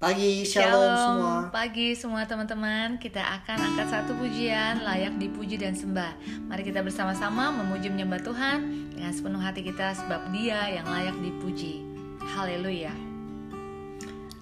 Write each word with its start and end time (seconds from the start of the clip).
Pagi, 0.00 0.48
shalom, 0.48 0.96
semua. 0.96 1.52
Pagi 1.52 1.92
semua 1.92 2.24
teman-teman. 2.24 2.96
Kita 2.96 3.20
akan 3.20 3.56
angkat 3.60 3.92
satu 3.92 4.16
pujian 4.16 4.80
layak 4.80 5.20
dipuji 5.20 5.60
dan 5.60 5.76
sembah. 5.76 6.16
Mari 6.48 6.64
kita 6.64 6.80
bersama-sama 6.80 7.52
memuji 7.52 7.92
menyembah 7.92 8.24
Tuhan 8.24 8.64
dengan 8.96 9.12
sepenuh 9.12 9.44
hati 9.44 9.60
kita 9.60 9.92
sebab 9.92 10.32
Dia 10.32 10.72
yang 10.72 10.88
layak 10.88 11.20
dipuji. 11.20 11.84
Haleluya. 12.32 12.96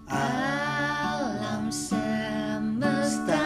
Alam 0.06 1.74
semesta 1.74 3.37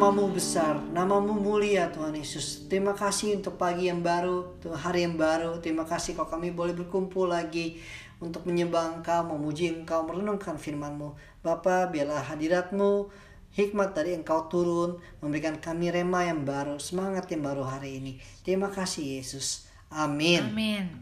Namamu 0.00 0.32
besar, 0.32 0.80
namamu 0.96 1.36
mulia 1.36 1.92
Tuhan 1.92 2.16
Yesus. 2.16 2.64
Terima 2.72 2.96
kasih 2.96 3.36
untuk 3.36 3.60
pagi 3.60 3.92
yang 3.92 4.00
baru, 4.00 4.56
hari 4.72 5.04
yang 5.04 5.20
baru. 5.20 5.60
Terima 5.60 5.84
kasih 5.84 6.16
kalau 6.16 6.24
kami 6.24 6.56
boleh 6.56 6.72
berkumpul 6.72 7.28
lagi 7.28 7.76
untuk 8.16 8.48
menyembah 8.48 8.96
Engkau, 8.96 9.28
memuji 9.28 9.68
Engkau, 9.68 10.08
merenungkan 10.08 10.56
firman-Mu. 10.56 11.20
Bapa, 11.44 11.92
biarlah 11.92 12.24
hadirat-Mu, 12.32 13.12
hikmat 13.52 13.92
dari 13.92 14.16
Engkau 14.16 14.48
turun, 14.48 14.96
memberikan 15.20 15.60
kami 15.60 15.92
rema 15.92 16.24
yang 16.24 16.48
baru, 16.48 16.80
semangat 16.80 17.28
yang 17.28 17.44
baru 17.44 17.68
hari 17.68 18.00
ini. 18.00 18.16
Terima 18.40 18.72
kasih 18.72 19.20
Yesus. 19.20 19.68
Amin. 19.92 20.48
Amin. 20.48 20.96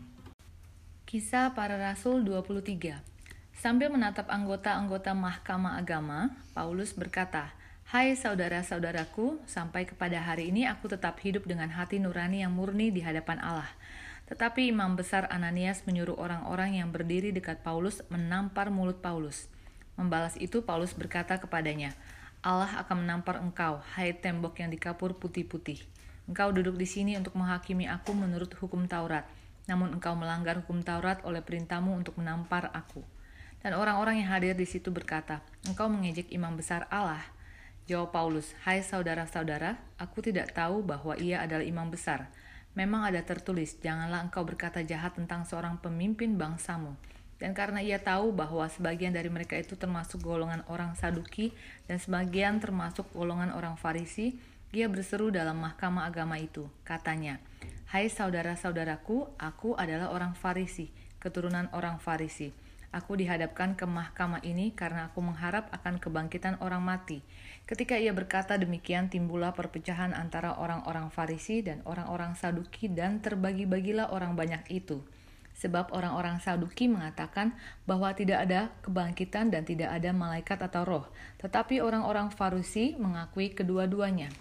Kisah 1.07 1.55
para 1.55 1.79
Rasul 1.79 2.27
23 2.27 2.99
Sambil 3.55 3.95
menatap 3.95 4.27
anggota-anggota 4.27 5.15
mahkamah 5.15 5.79
agama, 5.79 6.35
Paulus 6.51 6.95
berkata, 6.95 7.58
Hai 7.89 8.13
saudara-saudaraku, 8.21 9.41
sampai 9.49 9.89
kepada 9.89 10.21
hari 10.21 10.53
ini 10.53 10.69
aku 10.69 10.93
tetap 10.93 11.17
hidup 11.25 11.49
dengan 11.49 11.73
hati 11.73 11.97
nurani 11.97 12.45
yang 12.45 12.53
murni 12.53 12.93
di 12.93 13.01
hadapan 13.01 13.41
Allah. 13.41 13.73
Tetapi 14.29 14.69
imam 14.69 14.93
besar 14.93 15.25
Ananias 15.33 15.89
menyuruh 15.89 16.21
orang-orang 16.21 16.77
yang 16.77 16.93
berdiri 16.93 17.33
dekat 17.33 17.65
Paulus 17.65 18.05
menampar 18.13 18.69
mulut 18.69 19.01
Paulus. 19.01 19.49
Membalas 19.97 20.37
itu 20.37 20.61
Paulus 20.69 20.93
berkata 20.93 21.41
kepadanya, 21.41 21.97
Allah 22.45 22.69
akan 22.77 23.09
menampar 23.09 23.41
engkau, 23.41 23.81
hai 23.97 24.13
tembok 24.13 24.61
yang 24.61 24.69
dikapur 24.69 25.17
putih-putih. 25.17 25.81
Engkau 26.29 26.53
duduk 26.53 26.77
di 26.77 26.85
sini 26.85 27.17
untuk 27.17 27.41
menghakimi 27.41 27.89
aku 27.89 28.13
menurut 28.13 28.53
hukum 28.61 28.85
Taurat, 28.85 29.25
namun 29.65 29.97
engkau 29.97 30.13
melanggar 30.13 30.61
hukum 30.61 30.85
Taurat 30.85 31.25
oleh 31.25 31.41
perintahmu 31.41 31.97
untuk 31.97 32.21
menampar 32.21 32.69
aku. 32.69 33.01
Dan 33.65 33.73
orang-orang 33.81 34.21
yang 34.21 34.29
hadir 34.37 34.53
di 34.53 34.69
situ 34.69 34.93
berkata, 34.93 35.41
Engkau 35.65 35.89
mengejek 35.89 36.29
imam 36.29 36.53
besar 36.53 36.85
Allah. 36.93 37.38
Jawab 37.89 38.13
Paulus, 38.13 38.53
Hai 38.69 38.85
saudara-saudara, 38.85 39.81
aku 39.97 40.21
tidak 40.21 40.53
tahu 40.53 40.85
bahwa 40.85 41.17
ia 41.17 41.41
adalah 41.41 41.65
imam 41.65 41.89
besar. 41.89 42.29
Memang 42.77 43.09
ada 43.09 43.25
tertulis, 43.25 43.81
janganlah 43.81 44.29
engkau 44.29 44.45
berkata 44.45 44.85
jahat 44.85 45.17
tentang 45.17 45.49
seorang 45.49 45.81
pemimpin 45.81 46.37
bangsamu. 46.37 46.93
Dan 47.41 47.57
karena 47.57 47.81
ia 47.81 47.97
tahu 47.97 48.29
bahwa 48.37 48.69
sebagian 48.69 49.17
dari 49.17 49.33
mereka 49.33 49.57
itu 49.57 49.73
termasuk 49.73 50.21
golongan 50.21 50.69
orang 50.69 51.01
Saduki 51.01 51.57
dan 51.89 51.97
sebagian 51.97 52.61
termasuk 52.61 53.09
golongan 53.17 53.57
orang 53.57 53.81
Farisi, 53.81 54.37
ia 54.69 54.85
berseru 54.85 55.33
dalam 55.33 55.57
mahkamah 55.57 56.13
agama 56.13 56.37
itu. 56.37 56.69
Katanya, 56.85 57.41
Hai 57.89 58.13
saudara-saudaraku, 58.13 59.33
aku 59.41 59.73
adalah 59.81 60.13
orang 60.13 60.37
Farisi, 60.37 60.93
keturunan 61.25 61.73
orang 61.73 61.97
Farisi. 61.97 62.53
Aku 62.89 63.21
dihadapkan 63.21 63.77
ke 63.77 63.85
mahkamah 63.85 64.41
ini 64.45 64.73
karena 64.73 65.13
aku 65.13 65.21
mengharap 65.21 65.69
akan 65.73 66.01
kebangkitan 66.01 66.57
orang 66.65 66.81
mati. 66.81 67.21
Ketika 67.69 68.01
ia 68.01 68.17
berkata 68.17 68.57
demikian, 68.57 69.13
timbullah 69.13 69.53
perpecahan 69.53 70.17
antara 70.17 70.57
orang-orang 70.57 71.13
Farisi 71.13 71.61
dan 71.61 71.85
orang-orang 71.85 72.33
Saduki, 72.33 72.89
dan 72.89 73.21
terbagi-bagilah 73.21 74.09
orang 74.09 74.33
banyak 74.33 74.65
itu. 74.73 75.05
Sebab 75.53 75.93
orang-orang 75.93 76.41
Saduki 76.41 76.89
mengatakan 76.89 77.53
bahwa 77.85 78.09
tidak 78.17 78.49
ada 78.49 78.73
kebangkitan 78.81 79.53
dan 79.53 79.69
tidak 79.69 79.93
ada 79.93 80.17
malaikat 80.17 80.57
atau 80.65 80.89
roh, 80.89 81.05
tetapi 81.45 81.85
orang-orang 81.85 82.33
Farisi 82.33 82.97
mengakui 82.97 83.53
kedua-duanya. 83.53 84.33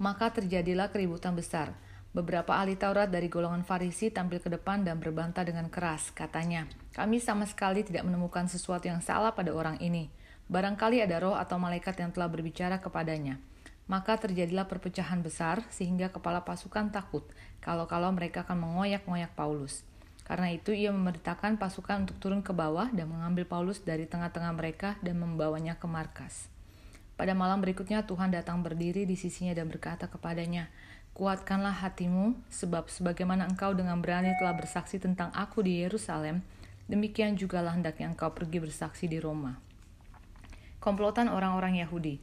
Maka 0.00 0.32
terjadilah 0.32 0.88
keributan 0.88 1.36
besar. 1.36 1.76
Beberapa 2.16 2.56
ahli 2.56 2.80
Taurat 2.80 3.12
dari 3.12 3.28
golongan 3.28 3.60
Farisi 3.60 4.08
tampil 4.08 4.40
ke 4.40 4.48
depan 4.48 4.88
dan 4.88 4.96
berbantah 4.96 5.44
dengan 5.44 5.68
keras. 5.68 6.08
Katanya, 6.16 6.64
"Kami 6.96 7.20
sama 7.20 7.44
sekali 7.44 7.84
tidak 7.84 8.08
menemukan 8.08 8.48
sesuatu 8.48 8.88
yang 8.88 9.04
salah 9.04 9.36
pada 9.36 9.52
orang 9.52 9.76
ini." 9.84 10.08
Barangkali 10.48 11.04
ada 11.04 11.20
roh 11.20 11.36
atau 11.36 11.60
malaikat 11.60 12.00
yang 12.00 12.08
telah 12.08 12.24
berbicara 12.32 12.80
kepadanya. 12.80 13.36
Maka 13.84 14.16
terjadilah 14.16 14.64
perpecahan 14.64 15.20
besar 15.20 15.60
sehingga 15.68 16.08
kepala 16.08 16.40
pasukan 16.40 16.88
takut 16.88 17.20
kalau-kalau 17.60 18.08
mereka 18.16 18.48
akan 18.48 18.64
mengoyak-ngoyak 18.64 19.36
Paulus. 19.36 19.84
Karena 20.24 20.48
itu 20.48 20.72
ia 20.72 20.88
memerintahkan 20.88 21.60
pasukan 21.60 22.08
untuk 22.08 22.16
turun 22.16 22.40
ke 22.40 22.56
bawah 22.56 22.88
dan 22.96 23.12
mengambil 23.12 23.44
Paulus 23.44 23.84
dari 23.84 24.08
tengah-tengah 24.08 24.56
mereka 24.56 24.96
dan 25.04 25.20
membawanya 25.20 25.76
ke 25.76 25.84
markas. 25.84 26.48
Pada 27.20 27.36
malam 27.36 27.60
berikutnya 27.60 28.08
Tuhan 28.08 28.32
datang 28.32 28.64
berdiri 28.64 29.04
di 29.04 29.20
sisinya 29.20 29.52
dan 29.52 29.68
berkata 29.68 30.08
kepadanya, 30.08 30.72
Kuatkanlah 31.12 31.84
hatimu, 31.84 32.40
sebab 32.48 32.88
sebagaimana 32.88 33.44
engkau 33.44 33.76
dengan 33.76 34.00
berani 34.00 34.32
telah 34.40 34.56
bersaksi 34.56 34.96
tentang 34.96 35.28
aku 35.36 35.60
di 35.60 35.84
Yerusalem, 35.84 36.40
demikian 36.88 37.36
jugalah 37.36 37.76
hendaknya 37.76 38.08
engkau 38.08 38.32
pergi 38.32 38.64
bersaksi 38.64 39.04
di 39.10 39.20
Roma 39.20 39.67
komplotan 40.78 41.30
orang-orang 41.30 41.78
Yahudi. 41.82 42.18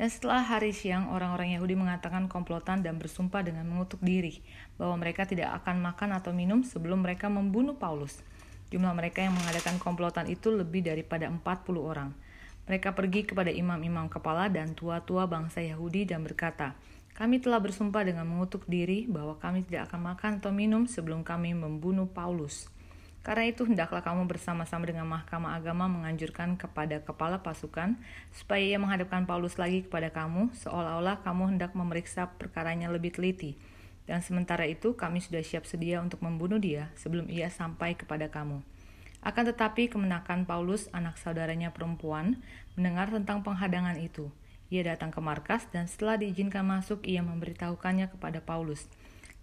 Dan 0.00 0.08
setelah 0.08 0.40
hari 0.40 0.72
siang, 0.72 1.12
orang-orang 1.12 1.60
Yahudi 1.60 1.76
mengatakan 1.76 2.24
komplotan 2.24 2.80
dan 2.80 2.96
bersumpah 2.96 3.44
dengan 3.44 3.68
mengutuk 3.68 4.00
diri 4.00 4.40
bahwa 4.80 4.96
mereka 5.04 5.28
tidak 5.28 5.60
akan 5.60 5.84
makan 5.84 6.16
atau 6.16 6.32
minum 6.32 6.64
sebelum 6.64 7.04
mereka 7.04 7.28
membunuh 7.28 7.76
Paulus. 7.76 8.24
Jumlah 8.72 8.96
mereka 8.96 9.20
yang 9.20 9.36
mengadakan 9.36 9.76
komplotan 9.76 10.30
itu 10.30 10.48
lebih 10.48 10.86
daripada 10.86 11.28
40 11.28 11.42
orang. 11.76 12.16
Mereka 12.64 12.94
pergi 12.96 13.26
kepada 13.26 13.52
imam-imam 13.52 14.06
kepala 14.08 14.46
dan 14.48 14.72
tua-tua 14.72 15.26
bangsa 15.28 15.60
Yahudi 15.60 16.06
dan 16.08 16.22
berkata, 16.22 16.78
kami 17.12 17.36
telah 17.36 17.60
bersumpah 17.60 18.00
dengan 18.00 18.24
mengutuk 18.24 18.64
diri 18.64 19.04
bahwa 19.04 19.36
kami 19.36 19.66
tidak 19.68 19.92
akan 19.92 20.14
makan 20.14 20.30
atau 20.40 20.48
minum 20.54 20.88
sebelum 20.88 21.20
kami 21.20 21.52
membunuh 21.52 22.08
Paulus. 22.08 22.72
Karena 23.20 23.44
itu 23.52 23.68
hendaklah 23.68 24.00
kamu 24.00 24.24
bersama-sama 24.24 24.88
dengan 24.88 25.04
mahkamah 25.04 25.60
agama 25.60 25.84
menganjurkan 25.92 26.56
kepada 26.56 27.04
kepala 27.04 27.44
pasukan 27.44 28.00
supaya 28.32 28.64
ia 28.64 28.80
menghadapkan 28.80 29.28
Paulus 29.28 29.60
lagi 29.60 29.84
kepada 29.84 30.08
kamu 30.08 30.56
seolah-olah 30.56 31.20
kamu 31.20 31.56
hendak 31.56 31.76
memeriksa 31.76 32.32
perkaranya 32.40 32.88
lebih 32.88 33.12
teliti. 33.12 33.60
Dan 34.08 34.24
sementara 34.24 34.64
itu 34.64 34.96
kami 34.96 35.20
sudah 35.20 35.44
siap 35.44 35.68
sedia 35.68 36.00
untuk 36.00 36.24
membunuh 36.24 36.56
dia 36.56 36.88
sebelum 36.96 37.28
ia 37.28 37.52
sampai 37.52 37.92
kepada 37.92 38.32
kamu. 38.32 38.64
Akan 39.20 39.44
tetapi 39.44 39.92
kemenakan 39.92 40.48
Paulus, 40.48 40.88
anak 40.96 41.20
saudaranya 41.20 41.76
perempuan, 41.76 42.40
mendengar 42.72 43.12
tentang 43.12 43.44
penghadangan 43.44 44.00
itu. 44.00 44.32
Ia 44.72 44.96
datang 44.96 45.12
ke 45.12 45.20
markas 45.20 45.68
dan 45.68 45.84
setelah 45.84 46.16
diizinkan 46.16 46.64
masuk 46.64 47.04
ia 47.04 47.20
memberitahukannya 47.20 48.08
kepada 48.08 48.40
Paulus. 48.40 48.88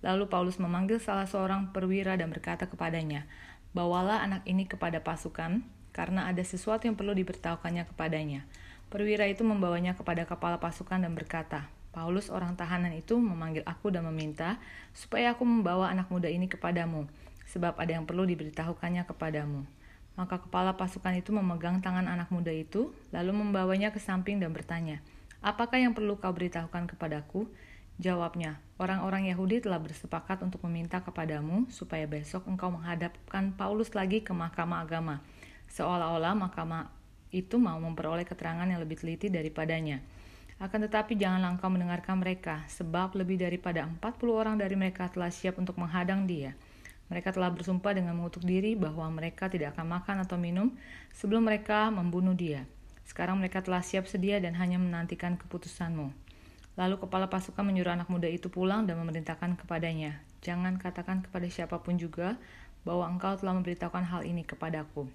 Lalu 0.01 0.29
Paulus 0.29 0.57
memanggil 0.57 0.97
salah 0.97 1.29
seorang 1.29 1.69
perwira 1.73 2.17
dan 2.17 2.33
berkata 2.33 2.65
kepadanya, 2.65 3.29
Bawalah 3.75 4.23
anak 4.23 4.43
ini 4.47 4.67
kepada 4.69 5.03
pasukan, 5.03 5.63
karena 5.95 6.29
ada 6.29 6.43
sesuatu 6.45 6.85
yang 6.85 6.93
perlu 6.93 7.17
diberitahukannya 7.17 7.89
kepadanya. 7.89 8.45
Perwira 8.87 9.27
itu 9.27 9.43
membawanya 9.43 9.97
kepada 9.97 10.23
kepala 10.23 10.61
pasukan 10.61 11.01
dan 11.03 11.11
berkata, 11.17 11.67
Paulus 11.91 12.29
orang 12.29 12.53
tahanan 12.53 12.93
itu 12.93 13.17
memanggil 13.17 13.65
aku 13.65 13.89
dan 13.89 14.05
meminta 14.05 14.61
supaya 14.93 15.33
aku 15.33 15.43
membawa 15.43 15.89
anak 15.89 16.07
muda 16.13 16.29
ini 16.29 16.45
kepadamu, 16.45 17.09
sebab 17.49 17.75
ada 17.81 17.97
yang 17.97 18.05
perlu 18.05 18.23
diberitahukannya 18.29 19.03
kepadamu. 19.09 19.65
Maka 20.13 20.37
kepala 20.37 20.77
pasukan 20.77 21.17
itu 21.17 21.33
memegang 21.33 21.81
tangan 21.81 22.05
anak 22.05 22.29
muda 22.29 22.53
itu, 22.53 22.93
lalu 23.09 23.33
membawanya 23.33 23.89
ke 23.89 23.97
samping 23.97 24.37
dan 24.37 24.53
bertanya, 24.53 25.01
Apakah 25.41 25.77
yang 25.77 25.93
perlu 25.93 26.17
kau 26.17 26.33
beritahukan 26.33 26.89
kepadaku? 26.89 27.45
Jawabnya, 27.97 28.61
orang-orang 28.77 29.25
Yahudi 29.33 29.57
telah 29.57 29.81
bersepakat 29.81 30.45
untuk 30.45 30.61
meminta 30.69 31.01
kepadamu 31.01 31.65
supaya 31.73 32.05
besok 32.05 32.45
engkau 32.45 32.69
menghadapkan 32.69 33.57
Paulus 33.57 33.97
lagi 33.97 34.21
ke 34.21 34.29
mahkamah 34.37 34.85
agama, 34.85 35.25
seolah-olah 35.73 36.37
mahkamah 36.37 36.93
itu 37.33 37.57
mau 37.57 37.81
memperoleh 37.81 38.21
keterangan 38.21 38.69
yang 38.69 38.77
lebih 38.77 39.01
teliti 39.01 39.33
daripadanya. 39.33 40.05
Akan 40.61 40.85
tetapi 40.85 41.17
janganlah 41.17 41.57
engkau 41.57 41.73
mendengarkan 41.73 42.21
mereka, 42.21 42.61
sebab 42.69 43.17
lebih 43.17 43.41
daripada 43.41 43.89
40 43.89 44.29
orang 44.29 44.55
dari 44.61 44.77
mereka 44.77 45.09
telah 45.09 45.33
siap 45.33 45.57
untuk 45.57 45.77
menghadang 45.81 46.29
dia. 46.29 46.53
Mereka 47.09 47.33
telah 47.33 47.49
bersumpah 47.49 47.97
dengan 47.97 48.13
mengutuk 48.13 48.45
diri 48.45 48.77
bahwa 48.77 49.09
mereka 49.09 49.49
tidak 49.49 49.73
akan 49.73 49.97
makan 49.97 50.17
atau 50.21 50.37
minum 50.37 50.69
sebelum 51.17 51.49
mereka 51.49 51.89
membunuh 51.89 52.37
dia. 52.37 52.69
Sekarang 53.09 53.41
mereka 53.41 53.65
telah 53.65 53.81
siap 53.81 54.05
sedia 54.05 54.37
dan 54.37 54.53
hanya 54.53 54.77
menantikan 54.77 55.33
keputusanmu. 55.33 56.26
Lalu 56.77 57.01
kepala 57.01 57.25
pasukan 57.27 57.65
menyuruh 57.65 57.97
anak 57.97 58.07
muda 58.07 58.29
itu 58.29 58.53
pulang 58.53 58.85
dan 58.85 59.01
memerintahkan 59.01 59.57
kepadanya, 59.57 60.21
Jangan 60.47 60.77
katakan 60.77 61.25
kepada 61.25 61.43
siapa 61.49 61.81
pun 61.81 61.97
juga 61.97 62.37
bahwa 62.87 63.09
engkau 63.09 63.35
telah 63.35 63.57
memberitahukan 63.57 64.05
hal 64.07 64.21
ini 64.23 64.45
kepadaku. 64.47 65.09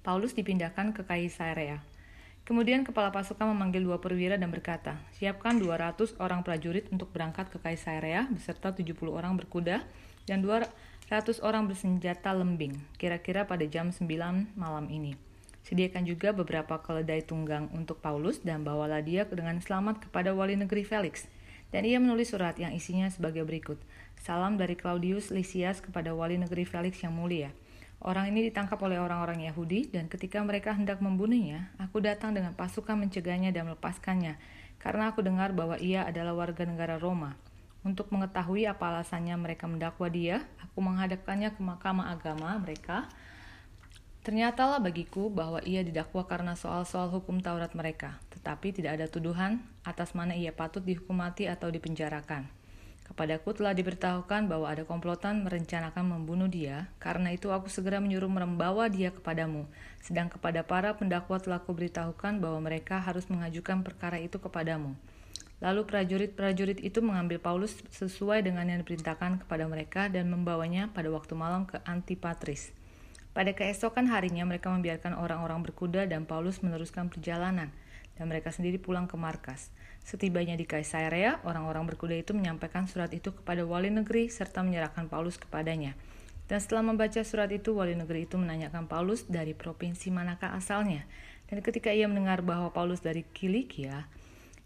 Paulus 0.00 0.32
dipindahkan 0.32 0.96
ke 0.96 1.04
Kaisarea. 1.04 1.82
Kemudian 2.48 2.80
kepala 2.80 3.12
pasukan 3.12 3.52
memanggil 3.52 3.84
dua 3.84 4.00
perwira 4.00 4.40
dan 4.40 4.48
berkata, 4.48 4.96
Siapkan 5.20 5.60
200 5.60 6.16
orang 6.16 6.40
prajurit 6.40 6.88
untuk 6.88 7.12
berangkat 7.12 7.52
ke 7.52 7.60
Kaisarea 7.60 8.24
beserta 8.32 8.72
70 8.72 8.96
orang 9.12 9.36
berkuda 9.36 9.84
dan 10.24 10.40
200 10.40 11.44
orang 11.44 11.68
bersenjata 11.68 12.32
lembing, 12.32 12.80
kira-kira 12.96 13.44
pada 13.44 13.68
jam 13.68 13.92
9 13.92 14.56
malam 14.56 14.88
ini. 14.88 15.27
Sediakan 15.66 16.06
juga 16.06 16.30
beberapa 16.36 16.78
keledai 16.78 17.26
tunggang 17.26 17.72
untuk 17.74 17.98
Paulus 17.98 18.42
dan 18.44 18.62
bawalah 18.62 19.02
dia 19.02 19.26
dengan 19.26 19.58
selamat 19.58 20.08
kepada 20.08 20.36
wali 20.36 20.54
negeri 20.54 20.84
Felix. 20.84 21.26
Dan 21.68 21.84
ia 21.84 22.00
menulis 22.00 22.32
surat 22.32 22.56
yang 22.56 22.72
isinya 22.72 23.10
sebagai 23.12 23.44
berikut. 23.44 23.76
Salam 24.22 24.56
dari 24.56 24.74
Claudius 24.74 25.28
Lysias 25.28 25.84
kepada 25.84 26.16
wali 26.16 26.40
negeri 26.40 26.64
Felix 26.64 27.00
yang 27.04 27.12
mulia. 27.12 27.52
Orang 27.98 28.30
ini 28.30 28.46
ditangkap 28.46 28.78
oleh 28.78 29.02
orang-orang 29.02 29.42
Yahudi 29.50 29.90
dan 29.90 30.06
ketika 30.06 30.38
mereka 30.46 30.70
hendak 30.70 31.02
membunuhnya, 31.02 31.74
aku 31.82 31.98
datang 31.98 32.30
dengan 32.30 32.54
pasukan 32.54 32.94
mencegahnya 32.94 33.50
dan 33.50 33.66
melepaskannya 33.66 34.38
karena 34.78 35.10
aku 35.10 35.20
dengar 35.26 35.50
bahwa 35.50 35.74
ia 35.82 36.06
adalah 36.06 36.38
warga 36.38 36.62
negara 36.62 36.96
Roma. 37.02 37.34
Untuk 37.82 38.10
mengetahui 38.14 38.70
apa 38.70 38.94
alasannya 38.94 39.34
mereka 39.34 39.66
mendakwa 39.66 40.06
dia, 40.06 40.46
aku 40.62 40.78
menghadapkannya 40.78 41.58
ke 41.58 41.60
mahkamah 41.62 42.14
agama 42.14 42.54
mereka 42.62 43.10
Ternyatalah 44.28 44.76
bagiku 44.84 45.32
bahwa 45.32 45.56
ia 45.64 45.80
didakwa 45.80 46.20
karena 46.28 46.52
soal-soal 46.52 47.08
hukum 47.08 47.40
Taurat 47.40 47.72
mereka, 47.72 48.20
tetapi 48.28 48.76
tidak 48.76 49.00
ada 49.00 49.08
tuduhan 49.08 49.64
atas 49.88 50.12
mana 50.12 50.36
ia 50.36 50.52
patut 50.52 50.84
dihukum 50.84 51.16
mati 51.16 51.48
atau 51.48 51.72
dipenjarakan. 51.72 52.44
Kepadaku 53.08 53.56
telah 53.56 53.72
diberitahukan 53.72 54.52
bahwa 54.52 54.68
ada 54.68 54.84
komplotan 54.84 55.48
merencanakan 55.48 56.12
membunuh 56.12 56.44
dia, 56.44 56.92
karena 57.00 57.32
itu 57.32 57.48
aku 57.48 57.72
segera 57.72 58.04
menyuruh 58.04 58.28
membawa 58.28 58.92
dia 58.92 59.08
kepadamu. 59.08 59.64
Sedang 60.04 60.28
kepada 60.28 60.60
para 60.60 60.92
pendakwa 60.92 61.40
telah 61.40 61.64
kuberitahukan 61.64 62.36
bahwa 62.36 62.60
mereka 62.68 63.00
harus 63.00 63.24
mengajukan 63.32 63.80
perkara 63.80 64.20
itu 64.20 64.36
kepadamu. 64.36 64.92
Lalu 65.64 65.88
prajurit-prajurit 65.88 66.84
itu 66.84 67.00
mengambil 67.00 67.40
Paulus 67.40 67.80
sesuai 67.96 68.44
dengan 68.44 68.68
yang 68.68 68.84
diperintahkan 68.84 69.48
kepada 69.48 69.64
mereka 69.64 70.12
dan 70.12 70.28
membawanya 70.28 70.92
pada 70.92 71.08
waktu 71.08 71.32
malam 71.32 71.64
ke 71.64 71.80
Antipatris. 71.88 72.76
Pada 73.38 73.54
keesokan 73.54 74.10
harinya 74.10 74.42
mereka 74.42 74.66
membiarkan 74.66 75.14
orang-orang 75.14 75.62
berkuda 75.62 76.10
dan 76.10 76.26
Paulus 76.26 76.58
meneruskan 76.58 77.06
perjalanan 77.06 77.70
dan 78.18 78.26
mereka 78.26 78.50
sendiri 78.50 78.82
pulang 78.82 79.06
ke 79.06 79.14
markas. 79.14 79.70
Setibanya 80.02 80.58
di 80.58 80.66
Kaisarea, 80.66 81.38
orang-orang 81.46 81.86
berkuda 81.86 82.18
itu 82.18 82.34
menyampaikan 82.34 82.90
surat 82.90 83.14
itu 83.14 83.30
kepada 83.30 83.62
wali 83.62 83.94
negeri 83.94 84.26
serta 84.26 84.66
menyerahkan 84.66 85.06
Paulus 85.06 85.38
kepadanya. 85.38 85.94
Dan 86.50 86.58
setelah 86.58 86.82
membaca 86.82 87.22
surat 87.22 87.46
itu, 87.54 87.78
wali 87.78 87.94
negeri 87.94 88.26
itu 88.26 88.34
menanyakan 88.34 88.90
Paulus 88.90 89.22
dari 89.30 89.54
provinsi 89.54 90.10
manakah 90.10 90.58
asalnya. 90.58 91.06
Dan 91.46 91.62
ketika 91.62 91.94
ia 91.94 92.10
mendengar 92.10 92.42
bahwa 92.42 92.74
Paulus 92.74 93.06
dari 93.06 93.22
Kilikia, 93.22 94.10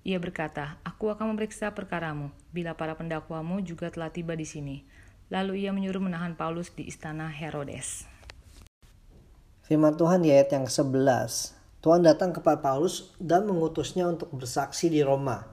Ia 0.02 0.16
berkata, 0.16 0.80
Aku 0.82 1.12
akan 1.12 1.36
memeriksa 1.36 1.76
perkaramu, 1.76 2.32
bila 2.56 2.72
para 2.72 2.96
pendakwamu 2.96 3.60
juga 3.60 3.92
telah 3.92 4.08
tiba 4.08 4.32
di 4.32 4.48
sini. 4.48 4.82
Lalu 5.28 5.68
ia 5.68 5.76
menyuruh 5.76 6.00
menahan 6.00 6.34
Paulus 6.34 6.72
di 6.74 6.88
istana 6.90 7.30
Herodes. 7.30 8.11
Firman 9.72 9.96
Tuhan 9.96 10.20
di 10.20 10.28
ayat 10.28 10.52
yang 10.52 10.68
ke-11. 10.68 11.56
Tuhan 11.80 12.04
datang 12.04 12.36
kepada 12.36 12.60
Paulus 12.60 13.16
dan 13.16 13.48
mengutusnya 13.48 14.04
untuk 14.04 14.28
bersaksi 14.28 14.92
di 14.92 15.00
Roma. 15.00 15.48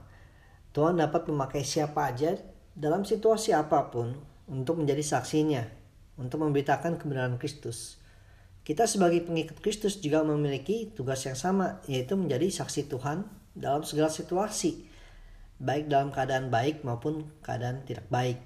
Tuhan 0.76 1.00
dapat 1.00 1.24
memakai 1.24 1.64
siapa 1.64 2.04
aja 2.12 2.36
dalam 2.76 3.08
situasi 3.08 3.56
apa 3.56 3.88
pun 3.88 4.12
untuk 4.44 4.76
menjadi 4.76 5.00
saksinya, 5.00 5.64
untuk 6.20 6.44
memberitakan 6.44 7.00
kebenaran 7.00 7.40
Kristus. 7.40 7.96
Kita 8.60 8.84
sebagai 8.84 9.24
pengikut 9.24 9.56
Kristus 9.64 9.96
juga 10.04 10.20
memiliki 10.20 10.92
tugas 10.92 11.24
yang 11.24 11.40
sama, 11.40 11.80
yaitu 11.88 12.12
menjadi 12.12 12.52
saksi 12.52 12.92
Tuhan 12.92 13.24
dalam 13.56 13.88
segala 13.88 14.12
situasi, 14.12 14.84
baik 15.64 15.88
dalam 15.88 16.12
keadaan 16.12 16.52
baik 16.52 16.84
maupun 16.84 17.24
keadaan 17.40 17.88
tidak 17.88 18.04
baik. 18.12 18.36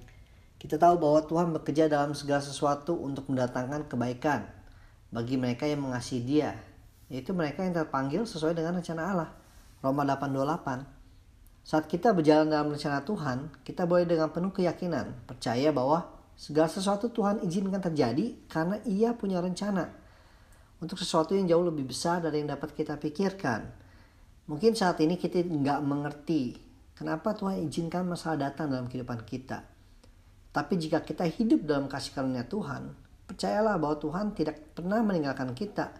Kita 0.55 0.79
tahu 0.79 1.03
bahwa 1.03 1.27
Tuhan 1.27 1.51
bekerja 1.51 1.91
dalam 1.91 2.15
segala 2.15 2.47
sesuatu 2.47 2.95
untuk 2.95 3.27
mendatangkan 3.27 3.91
kebaikan 3.91 4.54
bagi 5.15 5.39
mereka 5.39 5.63
yang 5.63 5.87
mengasihi 5.87 6.27
Dia, 6.27 6.59
yaitu 7.07 7.31
mereka 7.31 7.63
yang 7.63 7.71
terpanggil 7.71 8.27
sesuai 8.27 8.59
dengan 8.59 8.83
rencana 8.83 9.03
Allah. 9.15 9.31
Roma 9.79 10.03
8:28. 10.03 10.83
Saat 11.63 11.87
kita 11.87 12.11
berjalan 12.11 12.51
dalam 12.51 12.75
rencana 12.75 13.07
Tuhan, 13.07 13.63
kita 13.63 13.87
boleh 13.87 14.05
dengan 14.11 14.35
penuh 14.35 14.51
keyakinan 14.51 15.25
percaya 15.31 15.71
bahwa 15.71 16.11
segala 16.35 16.67
sesuatu 16.67 17.15
Tuhan 17.15 17.47
izinkan 17.47 17.79
terjadi 17.79 18.35
karena 18.51 18.83
Ia 18.83 19.15
punya 19.15 19.39
rencana 19.39 19.87
untuk 20.83 20.99
sesuatu 20.99 21.33
yang 21.33 21.47
jauh 21.47 21.65
lebih 21.65 21.89
besar 21.89 22.21
dari 22.21 22.43
yang 22.43 22.51
dapat 22.53 22.75
kita 22.75 22.99
pikirkan. 22.99 23.71
Mungkin 24.51 24.77
saat 24.77 25.01
ini 25.01 25.17
kita 25.17 25.41
nggak 25.41 25.81
mengerti 25.81 26.59
kenapa 26.93 27.33
Tuhan 27.33 27.65
izinkan 27.65 28.05
masalah 28.05 28.51
datang 28.51 28.69
dalam 28.69 28.91
kehidupan 28.91 29.25
kita. 29.25 29.65
Tapi 30.53 30.75
jika 30.77 31.01
kita 31.01 31.25
hidup 31.25 31.65
dalam 31.65 31.89
kasih 31.89 32.13
karunia 32.13 32.45
Tuhan, 32.45 32.93
percayalah 33.35 33.77
bahwa 33.83 33.99
Tuhan 33.99 34.33
tidak 34.39 34.79
pernah 34.79 35.03
meninggalkan 35.03 35.51
kita. 35.53 35.91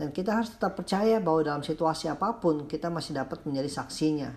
Dan 0.00 0.08
kita 0.10 0.40
harus 0.40 0.56
tetap 0.56 0.74
percaya 0.74 1.20
bahwa 1.20 1.44
dalam 1.44 1.62
situasi 1.62 2.08
apa 2.08 2.40
pun 2.40 2.64
kita 2.64 2.88
masih 2.88 3.12
dapat 3.12 3.44
menjadi 3.44 3.68
saksinya 3.84 4.32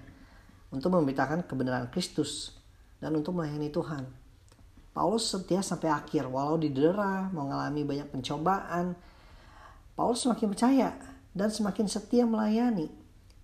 untuk 0.69 0.91
memberitakan 0.91 1.47
kebenaran 1.47 1.87
Kristus 1.89 2.53
dan 2.99 3.15
untuk 3.15 3.39
melayani 3.39 3.71
Tuhan. 3.71 4.03
Paulus 4.91 5.31
setia 5.31 5.63
sampai 5.63 5.91
akhir 5.91 6.27
walau 6.27 6.59
didera, 6.59 7.31
mengalami 7.31 7.87
banyak 7.87 8.11
pencobaan, 8.11 8.95
Paulus 9.95 10.27
semakin 10.27 10.51
percaya 10.51 10.89
dan 11.31 11.47
semakin 11.51 11.87
setia 11.87 12.27
melayani. 12.27 12.91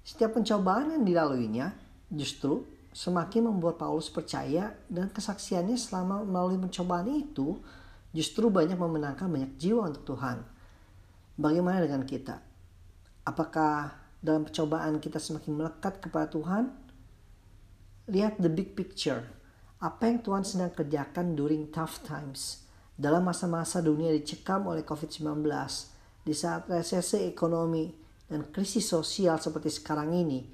Setiap 0.03 0.36
pencobaan 0.36 0.91
yang 0.91 1.03
dilaluinya 1.07 1.71
justru 2.12 2.67
semakin 2.91 3.48
membuat 3.48 3.79
Paulus 3.79 4.12
percaya 4.12 4.75
dan 4.91 5.07
kesaksiannya 5.07 5.79
selama 5.79 6.27
melalui 6.27 6.60
pencobaan 6.60 7.07
itu 7.07 7.55
justru 8.12 8.51
banyak 8.51 8.75
memenangkan 8.75 9.27
banyak 9.27 9.56
jiwa 9.60 9.88
untuk 9.91 10.15
Tuhan. 10.15 10.44
Bagaimana 11.39 11.84
dengan 11.84 12.03
kita? 12.03 12.44
Apakah 13.24 13.96
dalam 14.20 14.46
percobaan 14.46 15.00
kita 15.00 15.18
semakin 15.18 15.51
melekat 15.58 16.03
kepada 16.03 16.27
Tuhan? 16.30 16.70
Lihat 18.12 18.38
the 18.44 18.51
big 18.51 18.75
picture. 18.75 19.24
Apa 19.82 20.12
yang 20.12 20.22
Tuhan 20.22 20.46
sedang 20.46 20.70
kerjakan 20.70 21.34
during 21.34 21.74
tough 21.74 22.06
times. 22.06 22.68
Dalam 22.94 23.25
masa-masa 23.25 23.82
dunia 23.82 24.13
dicekam 24.13 24.70
oleh 24.70 24.86
COVID-19 24.86 25.41
di 26.22 26.38
saat 26.38 26.70
resesi 26.70 27.25
ekonomi 27.25 27.89
dan 28.30 28.46
krisis 28.53 28.86
sosial 28.86 29.41
seperti 29.41 29.74
sekarang 29.74 30.13
ini, 30.13 30.46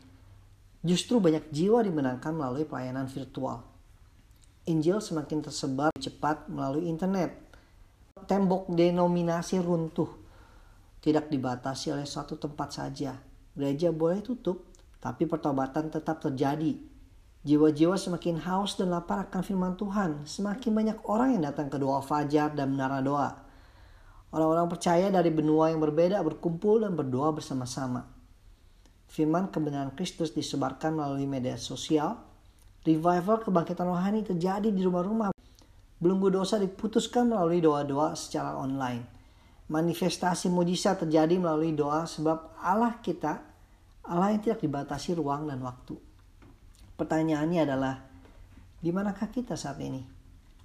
justru 0.79 1.19
banyak 1.19 1.51
jiwa 1.51 1.83
dimenangkan 1.83 2.31
melalui 2.31 2.63
pelayanan 2.63 3.11
virtual. 3.11 3.67
Injil 4.67 4.99
semakin 4.99 5.43
tersebar 5.43 5.91
cepat 5.95 6.47
melalui 6.51 6.91
internet. 6.91 7.46
Tembok 8.27 8.67
denominasi 8.75 9.63
runtuh, 9.63 10.11
tidak 10.99 11.31
dibatasi 11.31 11.95
oleh 11.95 12.03
suatu 12.03 12.35
tempat 12.35 12.75
saja. 12.75 13.15
Gereja 13.55 13.95
boleh 13.95 14.19
tutup, 14.19 14.67
tapi 14.99 15.23
pertobatan 15.23 15.87
tetap 15.87 16.19
terjadi. 16.19 16.75
Jiwa-jiwa 17.47 17.95
semakin 17.95 18.43
haus 18.43 18.75
dan 18.75 18.91
lapar 18.91 19.31
akan 19.31 19.39
firman 19.39 19.79
Tuhan. 19.79 20.27
Semakin 20.27 20.71
banyak 20.75 20.97
orang 21.07 21.39
yang 21.39 21.47
datang 21.47 21.71
ke 21.71 21.79
doa 21.79 22.03
fajar 22.03 22.51
dan 22.51 22.75
menara 22.75 22.99
doa 22.99 23.47
Orang-orang 24.27 24.67
percaya 24.67 25.07
dari 25.07 25.31
benua 25.31 25.71
yang 25.71 25.79
berbeda 25.79 26.19
berkumpul 26.19 26.83
dan 26.83 26.99
berdoa 26.99 27.31
bersama-sama. 27.31 28.03
Firman 29.07 29.47
kebenaran 29.47 29.95
Kristus 29.95 30.35
disebarkan 30.35 30.99
melalui 30.99 31.23
media 31.23 31.55
sosial. 31.55 32.19
Revival 32.83 33.47
kebangkitan 33.47 33.87
rohani 33.87 34.27
terjadi 34.27 34.67
di 34.67 34.83
rumah-rumah. 34.83 35.31
Belenggu 35.97 36.29
dosa 36.29 36.61
diputuskan 36.61 37.33
melalui 37.33 37.57
doa-doa 37.57 38.13
secara 38.13 38.53
online. 38.53 39.05
Manifestasi 39.67 40.47
mujizat 40.47 41.03
terjadi 41.03 41.41
melalui 41.41 41.73
doa 41.73 42.05
sebab 42.05 42.55
Allah 42.61 43.01
kita, 43.01 43.41
Allah 44.05 44.31
yang 44.31 44.41
tidak 44.45 44.61
dibatasi 44.63 45.17
ruang 45.17 45.49
dan 45.49 45.59
waktu. 45.65 45.97
Pertanyaannya 46.95 47.61
adalah, 47.65 47.95
di 48.77 48.89
manakah 48.93 49.27
kita 49.27 49.57
saat 49.57 49.81
ini? 49.81 50.01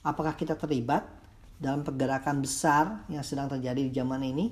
Apakah 0.05 0.37
kita 0.37 0.55
terlibat 0.55 1.05
dalam 1.59 1.83
pergerakan 1.87 2.43
besar 2.43 3.07
yang 3.07 3.23
sedang 3.23 3.47
terjadi 3.47 3.87
di 3.87 3.93
zaman 3.95 4.23
ini, 4.23 4.47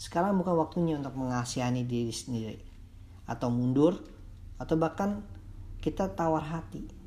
sekarang 0.00 0.34
bukan 0.34 0.58
waktunya 0.58 0.98
untuk 0.98 1.14
mengasihani 1.14 1.86
diri 1.86 2.10
sendiri 2.10 2.58
atau 3.28 3.48
mundur 3.54 4.02
atau 4.58 4.74
bahkan 4.74 5.22
kita 5.78 6.10
tawar 6.10 6.42
hati. 6.42 7.01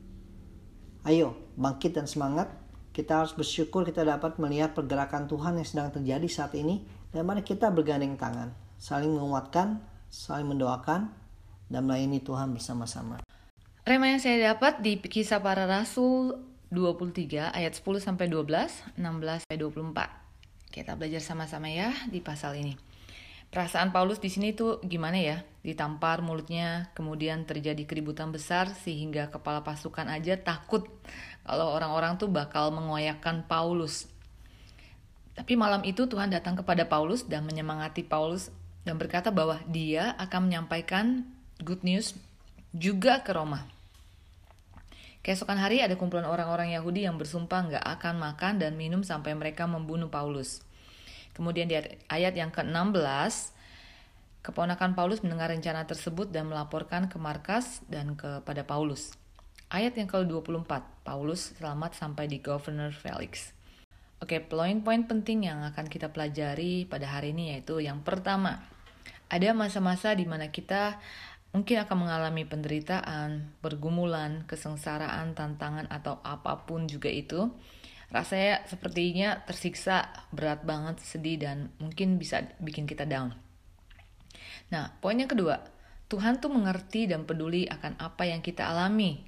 Ayo, 1.05 1.37
bangkit 1.53 1.93
dan 1.93 2.09
semangat. 2.09 2.49
Kita 2.89 3.21
harus 3.21 3.37
bersyukur 3.37 3.85
kita 3.85 4.01
dapat 4.01 4.41
melihat 4.41 4.73
pergerakan 4.73 5.29
Tuhan 5.29 5.53
yang 5.53 5.67
sedang 5.69 5.93
terjadi 5.93 6.25
saat 6.25 6.57
ini 6.57 6.81
dan 7.13 7.29
mari 7.29 7.45
kita 7.45 7.69
bergandeng 7.69 8.17
tangan, 8.17 8.49
saling 8.81 9.13
menguatkan, 9.13 9.85
saling 10.09 10.49
mendoakan 10.49 11.13
dan 11.69 11.81
melayani 11.85 12.25
Tuhan 12.25 12.57
bersama-sama. 12.57 13.21
Rema 13.85 14.17
yang 14.17 14.17
saya 14.17 14.57
dapat 14.57 14.81
di 14.81 14.97
kisah 14.97 15.45
para 15.45 15.69
rasul 15.69 16.41
23 16.73 17.53
ayat 17.53 17.77
10 17.77 17.85
sampai 18.01 18.25
12, 18.25 18.97
16 18.97 19.45
sampai 19.45 19.57
24. 19.61 20.73
Kita 20.73 20.97
belajar 20.97 21.21
sama-sama 21.21 21.69
ya 21.69 21.93
di 22.09 22.17
pasal 22.17 22.57
ini. 22.57 22.73
Perasaan 23.53 23.93
Paulus 23.93 24.17
di 24.17 24.33
sini 24.33 24.57
tuh 24.57 24.81
gimana 24.81 25.21
ya? 25.21 25.45
Ditampar 25.65 26.21
mulutnya, 26.21 26.93
kemudian 26.93 27.41
terjadi 27.49 27.89
keributan 27.89 28.29
besar 28.29 28.69
sehingga 28.69 29.33
kepala 29.33 29.65
pasukan 29.65 30.05
aja 30.05 30.37
takut 30.37 30.85
kalau 31.41 31.73
orang-orang 31.73 32.21
tuh 32.21 32.29
bakal 32.29 32.69
mengoyakkan 32.69 33.41
Paulus. 33.49 34.05
Tapi 35.33 35.57
malam 35.57 35.81
itu 35.81 36.05
Tuhan 36.05 36.29
datang 36.29 36.53
kepada 36.53 36.85
Paulus 36.85 37.25
dan 37.25 37.49
menyemangati 37.49 38.05
Paulus 38.05 38.53
dan 38.85 39.01
berkata 39.01 39.33
bahwa 39.33 39.57
dia 39.65 40.13
akan 40.21 40.53
menyampaikan 40.53 41.25
good 41.65 41.81
news 41.81 42.13
juga 42.69 43.25
ke 43.25 43.33
Roma. 43.33 43.65
Keesokan 45.25 45.57
hari 45.57 45.81
ada 45.81 45.97
kumpulan 45.97 46.29
orang-orang 46.29 46.77
Yahudi 46.77 47.09
yang 47.09 47.17
bersumpah 47.17 47.65
nggak 47.73 47.85
akan 47.97 48.21
makan 48.21 48.61
dan 48.61 48.77
minum 48.77 49.01
sampai 49.01 49.33
mereka 49.33 49.65
membunuh 49.65 50.13
Paulus. 50.13 50.61
Kemudian 51.33 51.65
di 51.65 51.75
ayat 52.07 52.37
yang 52.37 52.53
ke-16, 52.53 53.54
keponakan 54.45 54.93
Paulus 54.93 55.25
mendengar 55.25 55.49
rencana 55.49 55.89
tersebut 55.89 56.29
dan 56.29 56.45
melaporkan 56.45 57.09
ke 57.09 57.17
markas 57.17 57.81
dan 57.89 58.13
kepada 58.13 58.61
Paulus. 58.61 59.17
Ayat 59.73 59.97
yang 59.97 60.05
ke-24, 60.05 61.01
Paulus 61.01 61.57
selamat 61.57 61.97
sampai 61.97 62.29
di 62.29 62.37
Governor 62.37 62.93
Felix. 62.93 63.57
Oke, 64.21 64.37
poin-poin 64.45 65.09
penting 65.09 65.49
yang 65.49 65.65
akan 65.65 65.89
kita 65.89 66.13
pelajari 66.13 66.85
pada 66.85 67.09
hari 67.09 67.33
ini 67.33 67.57
yaitu 67.57 67.81
yang 67.81 68.05
pertama, 68.05 68.61
ada 69.33 69.49
masa-masa 69.57 70.13
di 70.13 70.29
mana 70.29 70.53
kita 70.53 71.01
mungkin 71.49 71.81
akan 71.81 71.97
mengalami 72.05 72.45
penderitaan, 72.45 73.57
pergumulan, 73.65 74.45
kesengsaraan, 74.45 75.33
tantangan, 75.33 75.89
atau 75.89 76.21
apa 76.21 76.69
pun 76.69 76.85
juga 76.85 77.09
itu. 77.09 77.49
Rasanya 78.13 78.61
sepertinya 78.69 79.41
tersiksa, 79.49 80.13
berat 80.29 80.61
banget, 80.61 81.01
sedih, 81.01 81.41
dan 81.41 81.73
mungkin 81.81 82.21
bisa 82.21 82.45
bikin 82.61 82.85
kita 82.85 83.09
down. 83.09 83.44
Nah, 84.73 84.95
poin 84.99 85.17
yang 85.17 85.29
kedua, 85.29 85.61
Tuhan 86.05 86.37
tuh 86.37 86.53
mengerti 86.53 87.09
dan 87.09 87.25
peduli 87.25 87.65
akan 87.65 87.97
apa 87.97 88.29
yang 88.29 88.45
kita 88.45 88.69
alami. 88.69 89.25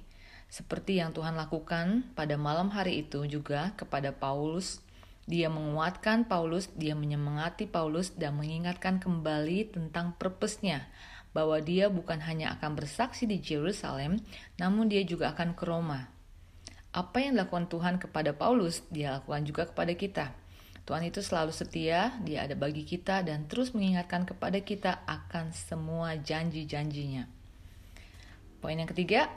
Seperti 0.48 1.02
yang 1.02 1.12
Tuhan 1.12 1.36
lakukan 1.36 2.14
pada 2.16 2.38
malam 2.40 2.72
hari 2.72 3.04
itu 3.04 3.26
juga 3.28 3.76
kepada 3.76 4.14
Paulus. 4.14 4.80
Dia 5.28 5.52
menguatkan 5.52 6.24
Paulus, 6.24 6.72
dia 6.72 6.96
menyemangati 6.96 7.68
Paulus, 7.68 8.16
dan 8.16 8.40
mengingatkan 8.40 8.96
kembali 8.96 9.76
tentang 9.76 10.16
purpose-nya 10.16 10.88
bahwa 11.36 11.60
dia 11.60 11.92
bukan 11.92 12.24
hanya 12.24 12.56
akan 12.56 12.80
bersaksi 12.80 13.28
di 13.28 13.36
Jerusalem, 13.38 14.24
namun 14.56 14.88
dia 14.88 15.04
juga 15.04 15.36
akan 15.36 15.52
ke 15.52 15.64
Roma. 15.68 16.08
Apa 16.96 17.20
yang 17.20 17.36
dilakukan 17.36 17.68
Tuhan 17.68 17.94
kepada 18.00 18.32
Paulus, 18.32 18.80
dia 18.88 19.20
lakukan 19.20 19.44
juga 19.44 19.68
kepada 19.68 19.92
kita. 19.92 20.26
Tuhan 20.88 21.04
itu 21.04 21.20
selalu 21.20 21.52
setia, 21.52 22.16
dia 22.24 22.48
ada 22.48 22.56
bagi 22.56 22.80
kita 22.80 23.20
dan 23.20 23.44
terus 23.44 23.76
mengingatkan 23.76 24.24
kepada 24.24 24.56
kita 24.64 25.04
akan 25.04 25.52
semua 25.52 26.16
janji-janjinya. 26.16 27.28
Poin 28.64 28.72
yang 28.72 28.88
ketiga, 28.88 29.28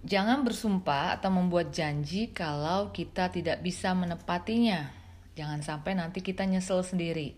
jangan 0.00 0.40
bersumpah 0.40 1.20
atau 1.20 1.28
membuat 1.28 1.68
janji 1.68 2.32
kalau 2.32 2.96
kita 2.96 3.28
tidak 3.28 3.60
bisa 3.60 3.92
menepatinya. 3.92 4.88
Jangan 5.36 5.60
sampai 5.60 6.00
nanti 6.00 6.24
kita 6.24 6.48
nyesel 6.48 6.80
sendiri. 6.80 7.36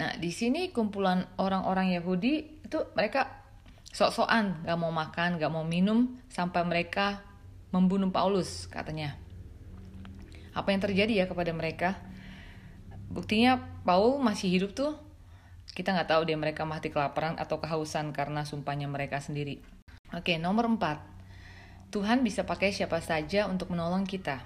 Nah, 0.00 0.16
di 0.16 0.32
sini 0.32 0.72
kumpulan 0.72 1.28
orang-orang 1.36 2.00
Yahudi 2.00 2.64
itu 2.64 2.80
mereka 2.96 3.44
sok-sokan 3.92 4.64
gak 4.64 4.78
mau 4.80 4.88
makan, 4.88 5.36
gak 5.36 5.52
mau 5.52 5.68
minum 5.68 6.16
sampai 6.32 6.64
mereka 6.64 7.20
membunuh 7.76 8.08
Paulus 8.08 8.64
katanya. 8.72 9.20
Apa 10.56 10.72
yang 10.72 10.80
terjadi 10.80 11.12
ya 11.12 11.26
kepada 11.28 11.52
mereka? 11.52 12.07
Buktinya 13.08 13.60
Paul 13.88 14.20
masih 14.20 14.52
hidup 14.52 14.76
tuh. 14.76 14.96
Kita 15.72 15.92
nggak 15.92 16.08
tahu 16.12 16.22
dia 16.28 16.36
mereka 16.36 16.64
mati 16.68 16.92
kelaparan 16.92 17.36
atau 17.40 17.60
kehausan 17.60 18.12
karena 18.12 18.44
sumpahnya 18.44 18.88
mereka 18.88 19.20
sendiri. 19.20 19.60
Oke, 20.12 20.40
nomor 20.40 20.68
4. 20.68 21.92
Tuhan 21.92 22.20
bisa 22.20 22.44
pakai 22.44 22.72
siapa 22.72 23.00
saja 23.00 23.48
untuk 23.48 23.72
menolong 23.72 24.04
kita. 24.04 24.44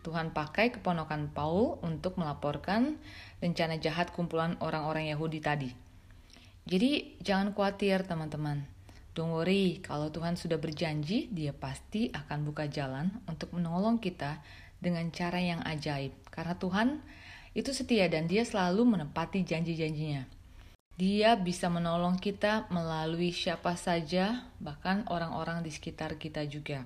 Tuhan 0.00 0.32
pakai 0.32 0.72
keponakan 0.72 1.28
Paul 1.36 1.76
untuk 1.84 2.16
melaporkan 2.16 2.96
rencana 3.44 3.76
jahat 3.76 4.14
kumpulan 4.16 4.56
orang-orang 4.64 5.12
Yahudi 5.12 5.44
tadi. 5.44 5.70
Jadi 6.68 7.20
jangan 7.20 7.52
khawatir 7.52 8.04
teman-teman. 8.08 8.64
Don't 9.12 9.34
worry, 9.34 9.82
kalau 9.82 10.14
Tuhan 10.14 10.38
sudah 10.38 10.62
berjanji, 10.62 11.26
dia 11.34 11.50
pasti 11.50 12.08
akan 12.14 12.46
buka 12.46 12.70
jalan 12.70 13.10
untuk 13.26 13.50
menolong 13.50 13.98
kita 13.98 14.40
dengan 14.78 15.10
cara 15.10 15.42
yang 15.42 15.58
ajaib. 15.66 16.14
Karena 16.30 16.54
Tuhan 16.54 16.88
itu 17.56 17.72
setia 17.72 18.08
dan 18.08 18.28
dia 18.28 18.44
selalu 18.44 18.84
menepati 18.98 19.44
janji-janjinya. 19.44 20.28
Dia 20.98 21.38
bisa 21.38 21.70
menolong 21.70 22.18
kita 22.18 22.66
melalui 22.74 23.30
siapa 23.30 23.78
saja, 23.78 24.50
bahkan 24.58 25.06
orang-orang 25.06 25.62
di 25.62 25.70
sekitar 25.70 26.18
kita 26.18 26.42
juga. 26.50 26.82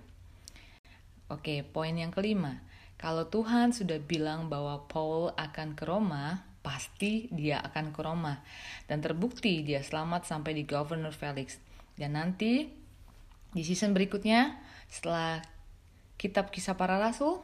Oke, 1.33 1.65
poin 1.65 1.97
yang 1.97 2.13
kelima. 2.13 2.61
Kalau 3.01 3.25
Tuhan 3.33 3.73
sudah 3.73 3.97
bilang 4.05 4.53
bahwa 4.53 4.85
Paul 4.85 5.33
akan 5.33 5.73
ke 5.73 5.89
Roma, 5.89 6.45
pasti 6.61 7.33
dia 7.33 7.65
akan 7.65 7.97
ke 7.97 8.01
Roma. 8.05 8.45
Dan 8.85 9.01
terbukti 9.01 9.65
dia 9.65 9.81
selamat 9.81 10.29
sampai 10.29 10.61
di 10.61 10.69
Governor 10.69 11.17
Felix. 11.17 11.57
Dan 11.97 12.21
nanti 12.21 12.69
di 13.57 13.63
season 13.65 13.97
berikutnya, 13.97 14.61
setelah 14.93 15.41
kitab 16.21 16.53
kisah 16.53 16.77
para 16.77 17.01
rasul, 17.01 17.41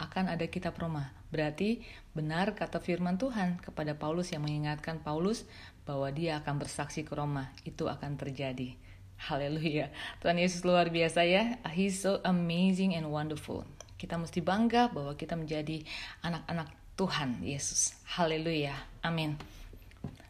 akan 0.00 0.32
ada 0.32 0.48
kitab 0.48 0.72
Roma. 0.80 1.17
Berarti 1.28 1.84
benar 2.16 2.56
kata 2.56 2.80
firman 2.80 3.20
Tuhan 3.20 3.60
kepada 3.60 3.92
Paulus 3.92 4.32
yang 4.32 4.44
mengingatkan 4.48 5.00
Paulus 5.04 5.44
bahwa 5.84 6.08
dia 6.12 6.40
akan 6.40 6.60
bersaksi 6.60 7.04
ke 7.04 7.12
Roma. 7.12 7.52
Itu 7.64 7.88
akan 7.88 8.16
terjadi. 8.16 8.76
Haleluya. 9.18 9.90
Tuhan 10.22 10.38
Yesus 10.38 10.62
luar 10.62 10.88
biasa 10.88 11.26
ya. 11.26 11.58
He's 11.74 11.98
so 11.98 12.22
amazing 12.22 12.94
and 12.94 13.10
wonderful. 13.10 13.66
Kita 13.98 14.14
mesti 14.14 14.38
bangga 14.38 14.94
bahwa 14.94 15.18
kita 15.18 15.34
menjadi 15.34 15.82
anak-anak 16.22 16.70
Tuhan 16.94 17.42
Yesus. 17.42 17.98
Haleluya. 18.14 18.74
Amin. 19.02 19.34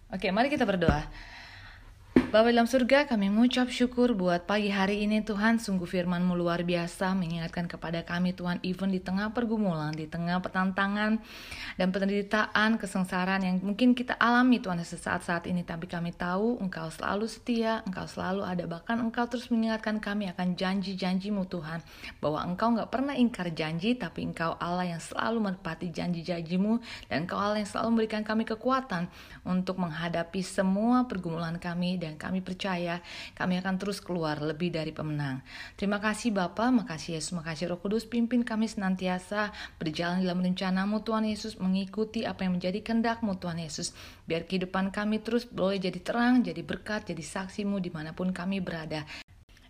Oke, 0.09 0.33
mari 0.33 0.49
kita 0.49 0.65
berdoa. 0.65 1.05
Bapak 2.29 2.53
dalam 2.53 2.69
surga 2.69 3.09
kami 3.09 3.33
mengucap 3.33 3.73
syukur 3.73 4.13
buat 4.13 4.45
pagi 4.45 4.69
hari 4.69 5.01
ini 5.01 5.25
Tuhan 5.25 5.57
sungguh 5.57 5.89
firman-Mu 5.89 6.37
luar 6.37 6.61
biasa 6.61 7.17
mengingatkan 7.17 7.65
kepada 7.65 8.05
kami 8.05 8.37
Tuhan 8.37 8.61
even 8.61 8.93
di 8.93 9.01
tengah 9.01 9.33
pergumulan, 9.33 9.97
di 9.97 10.05
tengah 10.05 10.37
petantangan 10.45 11.25
dan 11.81 11.89
penderitaan, 11.89 12.77
kesengsaraan 12.77 13.49
yang 13.49 13.57
mungkin 13.65 13.97
kita 13.97 14.13
alami 14.21 14.61
Tuhan 14.61 14.77
sesaat 14.77 15.25
saat 15.25 15.49
ini. 15.49 15.65
Tapi 15.65 15.89
kami 15.89 16.13
tahu 16.13 16.61
Engkau 16.61 16.93
selalu 16.93 17.33
setia, 17.33 17.81
Engkau 17.89 18.05
selalu 18.05 18.45
ada. 18.45 18.69
Bahkan 18.69 19.09
Engkau 19.09 19.25
terus 19.25 19.49
mengingatkan 19.49 19.97
kami 19.97 20.29
akan 20.29 20.53
janji-janjimu 20.53 21.49
Tuhan 21.49 21.81
bahwa 22.21 22.45
Engkau 22.45 22.77
nggak 22.77 22.93
pernah 22.93 23.17
ingkar 23.17 23.57
janji 23.57 23.97
tapi 23.97 24.29
Engkau 24.29 24.53
Allah 24.61 24.85
yang 24.85 25.01
selalu 25.01 25.49
menepati 25.49 25.89
janji-janjimu 25.97 26.77
dan 27.09 27.25
Engkau 27.25 27.41
Allah 27.41 27.65
yang 27.65 27.71
selalu 27.73 27.89
memberikan 27.97 28.21
kami 28.21 28.45
kekuatan 28.45 29.09
untuk 29.49 29.81
menghadapi 29.81 30.45
semua 30.45 31.09
pergumulan 31.09 31.57
kami 31.57 31.97
dan 31.97 32.18
kami 32.19 32.43
percaya 32.43 32.99
kami 33.39 33.63
akan 33.63 33.79
terus 33.79 34.03
keluar 34.03 34.43
lebih 34.43 34.75
dari 34.75 34.91
pemenang. 34.91 35.41
Terima 35.79 36.03
kasih 36.03 36.35
Bapa, 36.35 36.75
makasih 36.75 37.17
Yesus, 37.17 37.33
makasih 37.39 37.71
Roh 37.71 37.81
Kudus, 37.81 38.05
pimpin 38.05 38.43
kami 38.43 38.67
senantiasa 38.67 39.55
berjalan 39.79 40.27
dalam 40.27 40.43
rencanamu 40.43 41.07
Tuhan 41.07 41.31
Yesus, 41.31 41.57
mengikuti 41.63 42.27
apa 42.27 42.43
yang 42.43 42.59
menjadi 42.59 42.83
kehendakmu 42.83 43.39
Tuhan 43.39 43.63
Yesus. 43.63 43.95
Biar 44.27 44.45
kehidupan 44.45 44.91
kami 44.91 45.23
terus 45.23 45.47
boleh 45.47 45.79
jadi 45.79 46.03
terang, 46.03 46.43
jadi 46.43 46.61
berkat, 46.67 47.15
jadi 47.15 47.23
saksimu 47.23 47.79
di 47.79 47.95
mana 47.95 48.11
pun 48.11 48.35
kami 48.35 48.59
berada. 48.59 49.07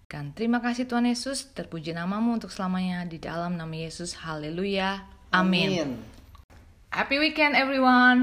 Kan 0.08 0.32
terima 0.32 0.64
kasih 0.64 0.88
Tuhan 0.88 1.04
Yesus, 1.04 1.52
terpuji 1.52 1.92
namamu 1.92 2.32
untuk 2.32 2.48
selamanya 2.48 3.04
di 3.04 3.20
dalam 3.20 3.60
nama 3.60 3.76
Yesus. 3.76 4.16
Haleluya. 4.16 5.04
Amin. 5.36 5.68
Amin. 5.68 5.90
Happy 6.88 7.20
weekend 7.20 7.52
everyone. 7.52 8.16